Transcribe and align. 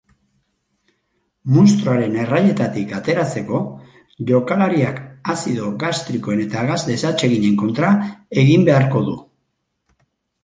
Munstroaren 1.55 2.15
erraietatik 2.21 2.93
ateratzeko 2.99 3.59
jokalariak 4.31 4.97
azido 5.33 5.69
gastrikoen 5.83 6.41
eta 6.45 6.63
gas 6.71 6.79
desatseginen 6.87 7.59
kontra 7.65 7.91
egin 8.45 8.65
beharko 8.71 9.03
du. 9.11 9.15